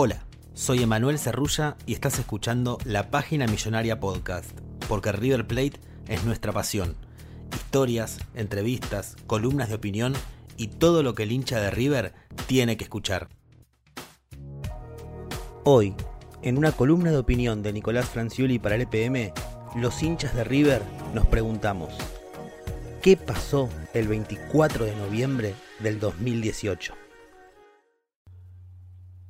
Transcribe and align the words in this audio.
Hola, 0.00 0.22
soy 0.54 0.84
Emanuel 0.84 1.18
Cerrulla 1.18 1.76
y 1.84 1.92
estás 1.92 2.20
escuchando 2.20 2.78
la 2.84 3.10
Página 3.10 3.48
Millonaria 3.48 3.98
Podcast, 3.98 4.48
porque 4.88 5.10
River 5.10 5.44
Plate 5.44 5.80
es 6.06 6.22
nuestra 6.22 6.52
pasión. 6.52 6.94
Historias, 7.52 8.18
entrevistas, 8.34 9.16
columnas 9.26 9.70
de 9.70 9.74
opinión 9.74 10.14
y 10.56 10.68
todo 10.68 11.02
lo 11.02 11.16
que 11.16 11.24
el 11.24 11.32
hincha 11.32 11.60
de 11.60 11.72
River 11.72 12.12
tiene 12.46 12.76
que 12.76 12.84
escuchar. 12.84 13.28
Hoy, 15.64 15.96
en 16.42 16.58
una 16.58 16.70
columna 16.70 17.10
de 17.10 17.18
opinión 17.18 17.64
de 17.64 17.72
Nicolás 17.72 18.08
Franciuli 18.08 18.60
para 18.60 18.76
el 18.76 18.82
EPM, 18.82 19.32
los 19.74 20.00
hinchas 20.00 20.32
de 20.32 20.44
River 20.44 20.80
nos 21.12 21.26
preguntamos, 21.26 21.92
¿qué 23.02 23.16
pasó 23.16 23.68
el 23.94 24.06
24 24.06 24.84
de 24.84 24.94
noviembre 24.94 25.56
del 25.80 25.98
2018? 25.98 27.07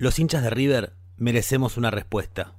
Los 0.00 0.20
hinchas 0.20 0.44
de 0.44 0.50
River 0.50 0.92
merecemos 1.16 1.76
una 1.76 1.90
respuesta. 1.90 2.52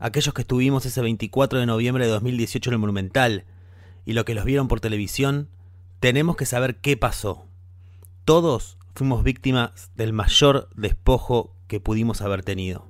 Aquellos 0.00 0.34
que 0.34 0.42
estuvimos 0.42 0.84
ese 0.84 1.00
24 1.00 1.60
de 1.60 1.66
noviembre 1.66 2.04
de 2.04 2.10
2018 2.10 2.68
en 2.70 2.74
el 2.74 2.78
Monumental 2.80 3.44
y 4.04 4.14
los 4.14 4.24
que 4.24 4.34
los 4.34 4.44
vieron 4.44 4.66
por 4.66 4.80
televisión, 4.80 5.50
tenemos 6.00 6.34
que 6.34 6.44
saber 6.44 6.80
qué 6.80 6.96
pasó. 6.96 7.46
Todos 8.24 8.76
fuimos 8.92 9.22
víctimas 9.22 9.92
del 9.94 10.12
mayor 10.12 10.68
despojo 10.74 11.54
que 11.68 11.78
pudimos 11.78 12.22
haber 12.22 12.42
tenido. 12.42 12.88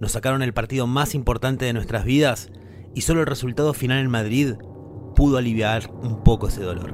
Nos 0.00 0.10
sacaron 0.10 0.42
el 0.42 0.52
partido 0.52 0.88
más 0.88 1.14
importante 1.14 1.66
de 1.66 1.74
nuestras 1.74 2.04
vidas 2.04 2.50
y 2.96 3.02
solo 3.02 3.20
el 3.20 3.28
resultado 3.28 3.74
final 3.74 3.98
en 4.00 4.10
Madrid 4.10 4.54
pudo 5.14 5.36
aliviar 5.38 5.88
un 5.88 6.24
poco 6.24 6.48
ese 6.48 6.62
dolor. 6.62 6.92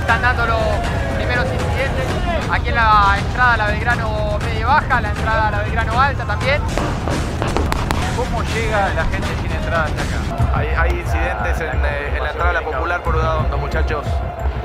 Están 0.00 0.22
incidentes. 0.24 0.95
Aquí 2.50 2.68
en 2.68 2.74
la 2.76 3.16
entrada 3.18 3.54
a 3.54 3.56
la 3.56 3.66
Belgrano 3.66 4.38
media 4.38 4.66
baja, 4.66 5.00
la 5.00 5.10
entrada 5.10 5.48
a 5.48 5.50
la 5.50 5.62
Belgrano 5.62 6.00
alta 6.00 6.24
también. 6.24 6.62
¿Cómo 8.16 8.42
llega 8.54 8.94
la 8.94 9.04
gente 9.04 9.28
sin 9.42 9.50
entrada 9.50 9.84
hasta 9.84 10.02
acá? 10.02 10.58
Hay, 10.58 10.68
hay 10.68 10.90
incidentes 11.00 11.60
en, 11.60 11.84
eh, 11.84 12.16
en 12.16 12.22
la 12.22 12.30
entrada 12.30 12.50
a 12.50 12.52
la 12.52 12.62
popular 12.62 13.02
por 13.02 13.16
Udaondo, 13.16 13.58
muchachos. 13.58 14.06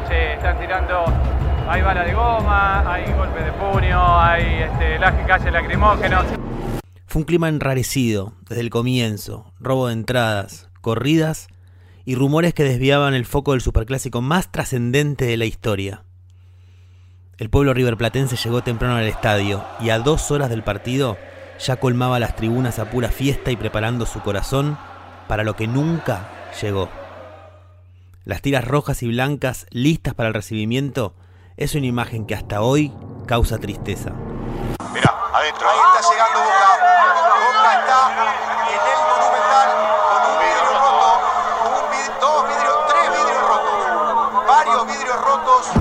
Sí, 0.07 0.16
están 0.16 0.59
tirando. 0.59 1.05
Hay 1.67 1.81
bala 1.81 2.03
de 2.03 2.13
goma, 2.13 2.94
hay 2.94 3.11
golpes 3.13 3.45
de 3.45 3.51
puño, 3.53 4.19
hay 4.19 4.63
este, 4.63 5.00
laje 5.00 5.23
calle 5.25 5.51
lacrimógenos. 5.51 6.25
Fue 7.07 7.22
un 7.22 7.25
clima 7.25 7.50
enrarecido 7.50 8.34
desde 8.47 8.61
el 8.61 8.69
comienzo, 8.69 9.51
robo 9.59 9.88
de 9.88 9.94
entradas, 9.94 10.69
corridas 10.81 11.47
y 12.05 12.16
rumores 12.16 12.53
que 12.53 12.63
desviaban 12.63 13.13
el 13.16 13.25
foco 13.25 13.51
del 13.51 13.61
superclásico 13.61 14.22
más 14.22 14.51
trascendente 14.51 15.25
de 15.25 15.38
la 15.38 15.45
historia. 15.45 16.03
El 17.41 17.50
pueblo 17.50 17.74
riverplatense 17.74 18.35
llegó 18.35 18.62
temprano 18.62 18.97
al 18.97 19.07
estadio 19.07 19.66
y 19.79 19.90
a 19.90 19.97
dos 19.97 20.29
horas 20.29 20.52
del 20.52 20.62
partido 20.62 21.18
ya 21.57 21.78
colmaba 21.78 22.19
las 22.19 22.35
tribunas 22.35 22.78
a 22.78 22.91
pura 22.91 23.09
fiesta 23.09 23.50
y 23.50 23.56
preparando 23.56 24.06
su 24.06 24.22
corazón 24.22 24.78
para 25.28 25.44
lo 25.44 25.56
que 25.56 25.66
nunca 25.66 26.29
llegó. 26.62 26.88
Las 28.25 28.44
tiras 28.44 28.63
rojas 28.63 29.02
y 29.02 29.07
blancas 29.07 29.66
listas 29.72 30.13
para 30.13 30.28
el 30.28 30.35
recibimiento 30.35 31.16
es 31.57 31.74
una 31.74 31.88
imagen 31.88 32.28
que 32.28 32.35
hasta 32.35 32.62
hoy 32.62 32.94
causa 33.25 33.58
tristeza. 33.58 34.12
Mira, 34.94 35.12
adentro. 35.34 35.68
Ahí 35.68 35.79
está 35.97 36.12
llegando 36.12 36.41
Boca. 36.41 36.69
Boca 37.58 37.79
está 37.79 38.12
en 38.69 38.81
el 38.85 39.02
Monumental 39.18 40.00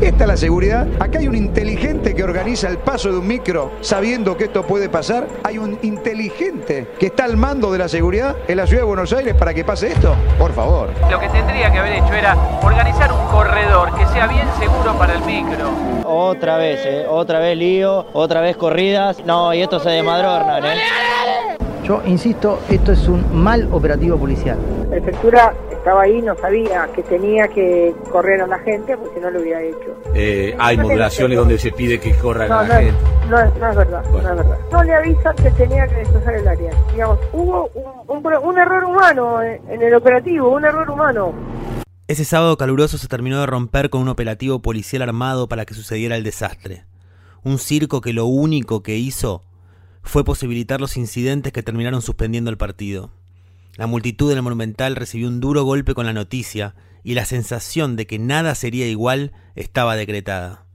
Esta 0.01 0.25
es 0.25 0.29
la 0.29 0.37
seguridad. 0.37 0.87
Acá 0.99 1.19
hay 1.19 1.29
un 1.29 1.35
inteligente 1.35 2.15
que 2.15 2.23
organiza 2.23 2.69
el 2.69 2.79
paso 2.79 3.11
de 3.11 3.19
un 3.19 3.27
micro 3.27 3.73
sabiendo 3.81 4.37
que 4.37 4.45
esto 4.45 4.63
puede 4.63 4.89
pasar. 4.89 5.27
Hay 5.45 5.59
un 5.59 5.79
inteligente 5.83 6.89
que 6.99 7.07
está 7.07 7.25
al 7.25 7.37
mando 7.37 7.73
de 7.73 7.79
la 7.79 7.89
seguridad 7.89 8.37
en 8.49 8.57
la 8.57 8.67
ciudad 8.67 8.83
de 8.83 8.87
Buenos 8.87 9.13
Aires 9.13 9.35
para 9.35 9.55
que 9.55 9.65
pase 9.65 9.93
esto. 9.93 10.15
Por 10.39 10.53
favor. 10.53 10.91
Lo 11.11 11.19
que 11.19 11.29
tendría 11.29 11.71
que 11.71 11.79
haber 11.79 11.93
hecho 11.95 12.13
era 12.13 12.37
organizar 12.63 13.13
un 13.13 13.27
corredor 13.29 13.95
que 13.97 14.07
sea 14.07 14.27
bien 14.27 14.47
seguro 14.59 14.97
para 14.99 15.15
el 15.15 15.25
micro. 15.25 15.71
Otra 16.05 16.57
vez, 16.57 16.81
eh, 16.85 17.07
otra 17.09 17.39
vez 17.39 17.57
lío, 17.57 18.07
otra 18.13 18.41
vez 18.41 18.57
corridas. 18.57 19.25
No, 19.25 19.55
y 19.55 19.63
esto 19.63 19.81
se 19.81 19.91
desmadrornan, 19.91 20.65
¿eh? 20.65 20.79
Yo 21.85 22.03
insisto, 22.07 22.61
esto 22.69 22.93
es 22.93 23.09
un 23.09 23.25
mal 23.33 23.69
operativo 23.73 24.17
policial. 24.17 24.59
La 24.91 24.97
prefectura 25.01 25.55
estaba 25.71 26.03
ahí, 26.03 26.21
no 26.21 26.37
sabía 26.37 26.89
que 26.95 27.03
tenía 27.05 27.47
que 27.49 27.95
correr 28.11 28.41
a 28.43 28.47
la 28.49 28.59
gente 28.59 28.97
porque 28.99 29.21
no 29.21 29.31
lo 29.31 29.41
hubiera 29.41 29.63
hecho. 29.63 29.97
Eh, 30.15 30.55
hay 30.59 30.77
modulaciones 30.77 31.39
donde 31.39 31.59
se 31.59 31.71
pide 31.71 32.01
que 32.01 32.13
corran 32.17 32.49
No, 32.49 32.59
a 32.59 32.63
no, 32.65 32.69
la 32.69 32.81
es, 32.83 32.87
gente. 32.87 33.03
no, 33.31 33.39
es, 33.41 33.55
no 33.57 33.71
es 33.71 33.77
verdad, 33.77 34.05
no 34.11 34.19
es 34.19 34.25
verdad. 34.25 34.59
No 34.73 34.83
le 34.83 34.95
avisan 34.95 35.37
que 35.37 35.51
tenía 35.53 35.87
que 35.87 35.95
destrozar 35.95 36.35
el 36.35 36.49
área. 36.49 36.73
Digamos, 36.93 37.19
hubo 37.33 37.71
un, 37.75 38.17
un 38.17 38.23
pro- 38.23 38.41
un 38.43 38.59
error 38.59 38.85
humano 38.85 39.43
en, 39.43 39.61
en 39.71 39.81
el 39.83 39.95
operativo, 39.95 40.49
un 40.49 40.65
error 40.65 40.91
humano. 40.91 41.33
Ese 42.09 42.25
sábado 42.25 42.57
caluroso 42.57 42.99
se 42.99 43.07
terminó 43.07 43.39
de 43.41 43.47
romper 43.47 43.89
con 43.91 44.01
un 44.03 44.09
operativo 44.09 44.61
policial 44.61 45.03
armado 45.03 45.49
para 45.49 45.65
que 45.65 45.75
sucediera 45.75 46.17
el 46.17 46.25
desastre. 46.25 46.85
Un 47.45 47.59
circo 47.59 48.01
que 48.01 48.13
lo 48.13 48.27
único 48.27 48.83
que 48.83 48.97
hizo 48.97 49.45
fue 50.03 50.25
posibilitar 50.25 50.81
los 50.81 50.97
incidentes 50.97 51.53
que 51.53 51.63
terminaron 51.63 52.03
suspendiendo 52.03 52.51
el 52.51 52.57
partido. 52.59 53.13
La 53.81 53.87
multitud 53.87 54.31
en 54.31 54.37
el 54.37 54.43
Monumental 54.43 54.95
recibió 54.95 55.27
un 55.27 55.41
duro 55.41 55.65
golpe 55.65 55.95
con 55.95 56.05
la 56.05 56.13
noticia 56.13 56.75
y 57.03 57.15
la 57.15 57.25
sensación 57.25 57.97
de 57.97 58.07
que 58.07 58.19
nada 58.19 58.55
sería 58.55 58.87
igual 58.87 59.33
estaba 59.55 59.97
decretada. 59.97 60.67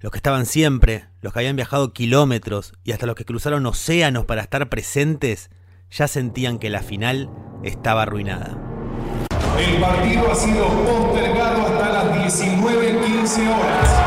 Los 0.00 0.12
que 0.12 0.18
estaban 0.18 0.44
siempre, 0.44 1.06
los 1.22 1.32
que 1.32 1.38
habían 1.38 1.56
viajado 1.56 1.94
kilómetros 1.94 2.74
y 2.84 2.92
hasta 2.92 3.06
los 3.06 3.14
que 3.14 3.24
cruzaron 3.24 3.64
océanos 3.64 4.26
para 4.26 4.42
estar 4.42 4.68
presentes, 4.68 5.48
ya 5.90 6.06
sentían 6.06 6.58
que 6.58 6.68
la 6.68 6.82
final 6.82 7.30
estaba 7.62 8.02
arruinada. 8.02 8.58
El 9.58 9.80
partido 9.80 10.30
ha 10.30 10.34
sido 10.34 10.68
postergado 10.84 11.62
hasta 11.62 11.88
las 11.88 12.38
19.15 12.38 13.48
horas. 13.48 14.03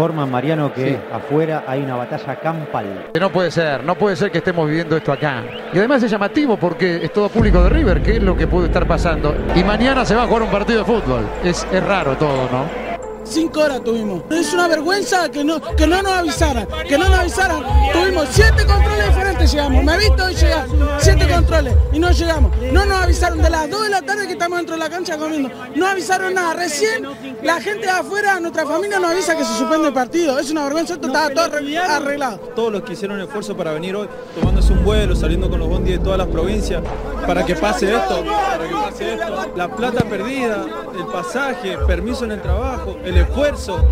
Informa 0.00 0.24
Mariano 0.24 0.72
que 0.72 0.98
afuera 1.12 1.64
hay 1.66 1.82
una 1.82 1.94
batalla 1.94 2.34
campal. 2.36 3.10
No 3.20 3.30
puede 3.30 3.50
ser, 3.50 3.84
no 3.84 3.94
puede 3.96 4.16
ser 4.16 4.30
que 4.30 4.38
estemos 4.38 4.66
viviendo 4.66 4.96
esto 4.96 5.12
acá. 5.12 5.44
Y 5.74 5.76
además 5.76 6.02
es 6.02 6.10
llamativo 6.10 6.56
porque 6.56 7.04
es 7.04 7.12
todo 7.12 7.28
público 7.28 7.62
de 7.64 7.68
River, 7.68 8.00
¿qué 8.00 8.16
es 8.16 8.22
lo 8.22 8.34
que 8.34 8.46
puede 8.46 8.68
estar 8.68 8.88
pasando? 8.88 9.34
Y 9.54 9.62
mañana 9.62 10.06
se 10.06 10.14
va 10.14 10.22
a 10.22 10.26
jugar 10.26 10.44
un 10.44 10.50
partido 10.50 10.78
de 10.78 10.84
fútbol. 10.86 11.28
Es, 11.44 11.66
es 11.70 11.84
raro 11.84 12.16
todo, 12.16 12.48
¿no? 12.50 12.89
Cinco 13.24 13.60
horas 13.60 13.82
tuvimos. 13.82 14.22
Es 14.30 14.52
una 14.52 14.68
vergüenza 14.68 15.30
que 15.30 15.44
no, 15.44 15.60
que 15.60 15.86
no 15.86 16.02
nos 16.02 16.12
avisaran, 16.12 16.66
que 16.88 16.98
no 16.98 17.08
nos 17.08 17.18
avisaran. 17.18 17.62
Tuvimos 17.92 18.28
siete 18.30 18.66
controles 18.66 19.08
diferentes, 19.08 19.52
llegamos. 19.52 19.84
Me 19.84 19.94
he 19.94 19.98
visto 19.98 20.24
hoy 20.24 20.34
llegar, 20.34 20.66
siete 20.98 21.28
controles 21.28 21.74
y 21.92 21.98
no 21.98 22.10
llegamos. 22.10 22.52
No 22.72 22.84
nos 22.84 23.02
avisaron 23.02 23.42
de 23.42 23.50
las 23.50 23.70
2 23.70 23.82
de 23.82 23.90
la 23.90 24.02
tarde 24.02 24.26
que 24.26 24.32
estamos 24.32 24.58
dentro 24.58 24.74
de 24.76 24.80
la 24.80 24.90
cancha 24.90 25.16
comiendo. 25.16 25.50
No 25.74 25.86
avisaron 25.86 26.34
nada. 26.34 26.54
Recién 26.54 27.06
la 27.42 27.60
gente 27.60 27.86
de 27.86 27.92
afuera, 27.92 28.40
nuestra 28.40 28.66
familia 28.66 28.98
nos 28.98 29.10
avisa 29.10 29.36
que 29.36 29.44
se 29.44 29.54
suspende 29.54 29.88
el 29.88 29.94
partido. 29.94 30.38
Es 30.38 30.50
una 30.50 30.64
vergüenza, 30.64 30.94
esto 30.94 31.06
estaba 31.06 31.30
todo 31.30 31.44
arreglado. 31.44 32.38
Todos 32.54 32.72
los 32.72 32.82
que 32.82 32.92
hicieron 32.92 33.20
esfuerzo 33.20 33.56
para 33.56 33.72
venir 33.72 33.94
hoy, 33.96 34.08
tomándose 34.38 34.72
un 34.72 34.84
vuelo, 34.84 35.14
saliendo 35.14 35.48
con 35.48 35.58
los 35.58 35.68
bondis 35.68 35.98
de 35.98 36.04
todas 36.04 36.18
las 36.18 36.28
provincias, 36.28 36.82
para 37.26 37.44
que 37.44 37.54
pase 37.54 37.94
esto, 37.94 38.24
para 38.24 38.68
que 38.68 38.74
pase 38.74 39.14
esto. 39.14 39.52
La 39.56 39.68
plata 39.74 40.04
perdida, 40.04 40.64
el 40.98 41.06
pasaje, 41.06 41.78
permiso 41.86 42.24
en 42.24 42.32
el 42.32 42.42
trabajo, 42.42 42.96
el 43.04 43.16
esfuerzo. 43.22 43.84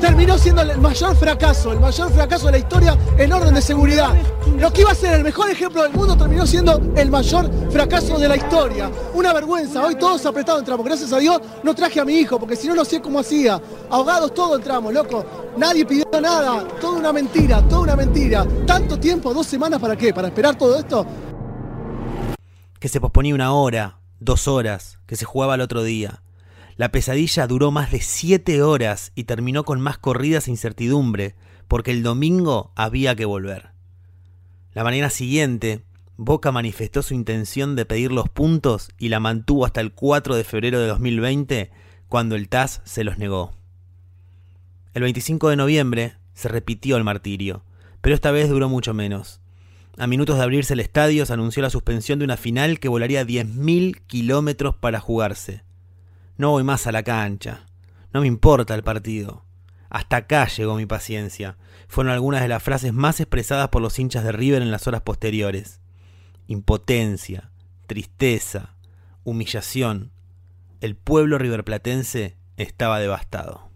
Terminó 0.00 0.38
siendo 0.38 0.62
el 0.62 0.78
mayor 0.78 1.16
fracaso, 1.16 1.72
el 1.72 1.80
mayor 1.80 2.12
fracaso 2.12 2.46
de 2.46 2.52
la 2.52 2.58
historia 2.58 2.98
en 3.18 3.32
orden 3.32 3.54
de 3.54 3.62
seguridad. 3.62 4.14
Lo 4.58 4.72
que 4.72 4.82
iba 4.82 4.92
a 4.92 4.94
ser 4.94 5.14
el 5.14 5.24
mejor 5.24 5.50
ejemplo 5.50 5.82
del 5.82 5.92
mundo 5.92 6.16
terminó 6.16 6.46
siendo 6.46 6.80
el 6.96 7.10
mayor 7.10 7.50
fracaso 7.70 8.18
de 8.18 8.28
la 8.28 8.36
historia. 8.36 8.90
Una 9.14 9.32
vergüenza, 9.32 9.84
hoy 9.84 9.96
todos 9.96 10.24
apretados 10.26 10.60
entramos. 10.60 10.84
Gracias 10.84 11.12
a 11.12 11.18
Dios 11.18 11.40
no 11.62 11.74
traje 11.74 12.00
a 12.00 12.04
mi 12.04 12.14
hijo, 12.14 12.38
porque 12.38 12.56
si 12.56 12.68
no, 12.68 12.74
no 12.74 12.84
sé 12.84 13.00
cómo 13.00 13.18
hacía. 13.18 13.60
Ahogados 13.90 14.32
todos 14.34 14.58
entramos, 14.58 14.92
loco. 14.92 15.24
Nadie 15.56 15.84
pidió 15.84 16.04
nada, 16.20 16.66
toda 16.80 16.98
una 16.98 17.12
mentira, 17.12 17.62
toda 17.68 17.82
una 17.82 17.96
mentira. 17.96 18.46
¿Tanto 18.66 18.98
tiempo? 18.98 19.34
¿Dos 19.34 19.46
semanas 19.46 19.80
para 19.80 19.96
qué? 19.96 20.12
¿Para 20.12 20.28
esperar 20.28 20.56
todo 20.56 20.78
esto? 20.78 21.06
Que 22.78 22.88
se 22.88 23.00
posponía 23.00 23.34
una 23.34 23.52
hora, 23.54 23.98
dos 24.20 24.46
horas, 24.46 24.98
que 25.06 25.16
se 25.16 25.24
jugaba 25.24 25.54
el 25.54 25.62
otro 25.62 25.82
día. 25.82 26.22
La 26.76 26.90
pesadilla 26.90 27.46
duró 27.46 27.70
más 27.70 27.92
de 27.92 28.00
siete 28.00 28.62
horas 28.62 29.12
y 29.14 29.24
terminó 29.24 29.64
con 29.64 29.80
más 29.80 29.98
corridas 29.98 30.48
e 30.48 30.50
incertidumbre, 30.50 31.36
porque 31.68 31.92
el 31.92 32.02
domingo 32.02 32.72
había 32.74 33.14
que 33.14 33.24
volver. 33.24 33.70
La 34.72 34.82
mañana 34.82 35.10
siguiente, 35.10 35.84
Boca 36.16 36.50
manifestó 36.50 37.02
su 37.02 37.14
intención 37.14 37.76
de 37.76 37.86
pedir 37.86 38.10
los 38.10 38.28
puntos 38.28 38.90
y 38.98 39.08
la 39.08 39.20
mantuvo 39.20 39.64
hasta 39.64 39.80
el 39.80 39.92
4 39.92 40.34
de 40.34 40.44
febrero 40.44 40.80
de 40.80 40.88
2020, 40.88 41.70
cuando 42.08 42.34
el 42.34 42.48
TAS 42.48 42.80
se 42.84 43.04
los 43.04 43.18
negó. 43.18 43.52
El 44.94 45.02
25 45.02 45.48
de 45.48 45.56
noviembre 45.56 46.14
se 46.34 46.48
repitió 46.48 46.96
el 46.96 47.04
martirio, 47.04 47.64
pero 48.00 48.14
esta 48.14 48.32
vez 48.32 48.48
duró 48.48 48.68
mucho 48.68 48.94
menos. 48.94 49.40
A 49.96 50.08
minutos 50.08 50.36
de 50.36 50.42
abrirse 50.42 50.74
el 50.74 50.80
estadio 50.80 51.24
se 51.24 51.32
anunció 51.32 51.62
la 51.62 51.70
suspensión 51.70 52.18
de 52.18 52.24
una 52.24 52.36
final 52.36 52.80
que 52.80 52.88
volaría 52.88 53.24
10.000 53.24 54.02
kilómetros 54.06 54.74
para 54.74 54.98
jugarse. 54.98 55.62
No 56.36 56.50
voy 56.50 56.64
más 56.64 56.86
a 56.86 56.92
la 56.92 57.02
cancha. 57.02 57.66
No 58.12 58.20
me 58.20 58.26
importa 58.26 58.74
el 58.74 58.82
partido. 58.82 59.44
Hasta 59.90 60.16
acá 60.16 60.46
llegó 60.48 60.76
mi 60.76 60.86
paciencia. 60.86 61.56
Fueron 61.88 62.12
algunas 62.12 62.42
de 62.42 62.48
las 62.48 62.62
frases 62.62 62.92
más 62.92 63.20
expresadas 63.20 63.68
por 63.68 63.82
los 63.82 63.98
hinchas 63.98 64.24
de 64.24 64.32
River 64.32 64.62
en 64.62 64.70
las 64.70 64.86
horas 64.86 65.02
posteriores 65.02 65.80
impotencia, 66.46 67.50
tristeza, 67.86 68.76
humillación, 69.24 70.12
el 70.80 70.96
pueblo 70.96 71.38
riverplatense 71.38 72.36
estaba 72.56 73.00
devastado. 73.00 73.70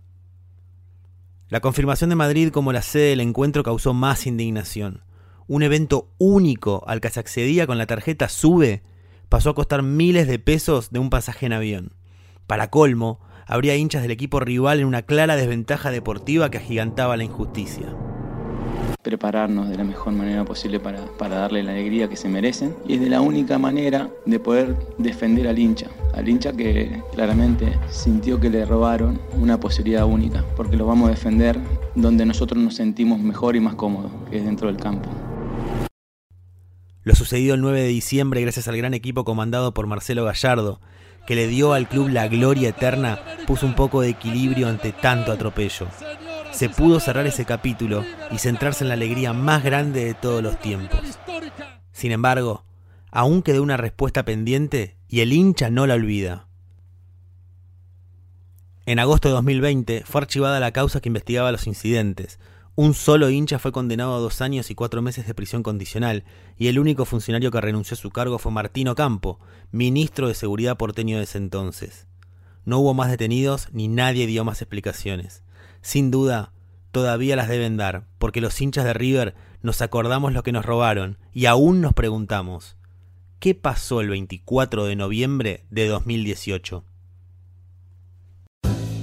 La 1.49 1.61
confirmación 1.61 2.11
de 2.11 2.17
Madrid 2.17 2.51
como 2.51 2.73
la 2.73 2.83
sede 2.83 3.11
del 3.11 3.21
encuentro 3.21 3.63
causó 3.63 3.95
más 3.95 4.27
indignación. 4.27 5.03
Un 5.47 5.63
evento 5.63 6.11
único 6.19 6.85
al 6.87 7.01
que 7.01 7.09
se 7.09 7.21
accedía 7.21 7.67
con 7.67 7.79
la 7.79 7.87
tarjeta 7.87 8.29
SUBE 8.29 8.83
pasó 9.31 9.51
a 9.51 9.55
costar 9.55 9.83
miles 9.83 10.27
de 10.27 10.39
pesos 10.39 10.91
de 10.91 10.99
un 10.99 11.09
pasaje 11.09 11.47
en 11.47 11.55
avión. 11.55 11.93
Para 12.49 12.71
colmo, 12.71 13.21
habría 13.47 13.77
hinchas 13.77 14.01
del 14.01 14.11
equipo 14.11 14.41
rival 14.41 14.81
en 14.81 14.87
una 14.87 15.03
clara 15.03 15.37
desventaja 15.37 15.91
deportiva 15.91 16.51
que 16.51 16.57
agigantaba 16.57 17.19
la 17.19 17.25
injusticia. 17.25 17.95
Prepararnos 19.03 19.69
de 19.69 19.77
la 19.77 19.85
mejor 19.85 20.15
manera 20.15 20.47
posible 20.47 20.81
para, 20.81 21.05
para 21.19 21.37
darle 21.41 21.63
la 21.63 21.73
alegría 21.73 22.09
que 22.09 22.17
se 22.17 22.31
merecen. 22.31 22.75
Y 22.87 22.95
es 22.95 23.01
de 23.03 23.11
la 23.11 23.21
única 23.21 23.59
manera 23.59 24.09
de 24.25 24.41
poder 24.41 24.77
defender 24.97 25.47
al 25.47 25.59
hincha, 25.59 25.89
al 26.15 26.27
hincha 26.27 26.55
que 26.55 27.03
claramente 27.13 27.79
sintió 27.91 28.41
que 28.41 28.49
le 28.49 28.65
robaron 28.65 29.21
una 29.35 29.61
posibilidad 29.61 30.07
única, 30.07 30.43
porque 30.57 30.79
lo 30.79 30.87
vamos 30.87 31.09
a 31.09 31.11
defender 31.11 31.61
donde 31.95 32.25
nosotros 32.25 32.63
nos 32.63 32.77
sentimos 32.77 33.21
mejor 33.21 33.57
y 33.57 33.61
más 33.61 33.75
cómodos, 33.75 34.11
que 34.31 34.39
es 34.39 34.45
dentro 34.47 34.69
del 34.69 34.79
campo. 34.79 35.11
Lo 37.03 37.15
sucedido 37.15 37.57
el 37.57 37.61
9 37.61 37.83
de 37.83 37.89
diciembre 37.89 38.41
gracias 38.41 38.69
al 38.69 38.77
gran 38.79 38.95
equipo 38.95 39.25
comandado 39.27 39.75
por 39.75 39.87
Marcelo 39.87 40.25
Gallardo, 40.25 40.81
que 41.29 41.37
le 41.37 41.47
dio 41.47 41.75
al 41.75 41.89
club 41.89 42.09
la 42.09 42.27
gloria 42.27 42.71
eterna, 42.71 43.21
puso 43.47 43.67
un 43.67 43.75
poco 43.75 44.01
de 44.01 44.09
equilibrio 44.09 44.67
ante 44.67 44.91
tanto 44.91 45.31
atropello 45.31 45.87
se 46.59 46.69
pudo 46.69 46.99
cerrar 46.99 47.25
ese 47.25 47.45
capítulo 47.45 48.05
y 48.33 48.39
centrarse 48.39 48.83
en 48.83 48.89
la 48.89 48.95
alegría 48.95 49.33
más 49.33 49.63
grande 49.63 50.05
de 50.05 50.15
todos 50.15 50.43
los 50.43 50.59
tiempos. 50.59 51.01
Sin 51.93 52.11
embargo, 52.11 52.65
aún 53.13 53.43
quedó 53.43 53.63
una 53.63 53.77
respuesta 53.77 54.25
pendiente 54.25 54.97
y 55.09 55.21
el 55.21 55.33
hincha 55.33 55.71
no 55.71 55.87
la 55.87 55.95
olvida. 55.95 56.49
En 58.87 58.99
agosto 58.99 59.29
de 59.29 59.35
2020 59.35 60.03
fue 60.05 60.23
archivada 60.23 60.59
la 60.59 60.73
causa 60.73 61.01
que 61.01 61.09
investigaba 61.09 61.53
los 61.53 61.69
incidentes. 61.69 62.41
Un 62.79 62.95
solo 62.95 63.29
hincha 63.29 63.59
fue 63.59 63.73
condenado 63.73 64.15
a 64.15 64.21
dos 64.21 64.41
años 64.41 64.71
y 64.71 64.77
cuatro 64.77 65.03
meses 65.03 65.27
de 65.27 65.35
prisión 65.35 65.65
condicional, 65.65 66.23
y 66.57 66.69
el 66.69 66.79
único 66.79 67.05
funcionario 67.05 67.51
que 67.51 67.61
renunció 67.61 67.97
a 67.97 67.99
su 67.99 68.11
cargo 68.11 68.39
fue 68.39 68.53
Martino 68.53 68.95
Campo, 68.95 69.41
ministro 69.73 70.29
de 70.29 70.35
Seguridad 70.35 70.77
porteño 70.77 71.17
de 71.17 71.25
ese 71.25 71.39
entonces. 71.39 72.07
No 72.65 72.79
hubo 72.79 72.95
más 72.95 73.11
detenidos 73.11 73.67
ni 73.73 73.89
nadie 73.89 74.29
dio 74.29 74.45
más 74.45 74.63
explicaciones 74.63 75.43
sin 75.81 76.11
duda, 76.11 76.53
todavía 76.93 77.35
las 77.35 77.49
deben 77.49 77.77
dar, 77.77 78.07
porque 78.19 78.41
los 78.41 78.61
hinchas 78.61 78.85
de 78.85 78.93
River 78.93 79.35
nos 79.63 79.83
acordamos 79.83 80.33
lo 80.33 80.43
que 80.43 80.53
nos 80.53 80.65
robaron 80.65 81.19
y 81.33 81.47
aún 81.47 81.81
nos 81.81 81.95
preguntamos, 81.95 82.77
¿qué 83.39 83.55
pasó 83.55 84.01
el 84.01 84.09
24 84.09 84.85
de 84.85 84.97
noviembre 84.97 85.65
de 85.71 85.89
2018? 85.89 86.85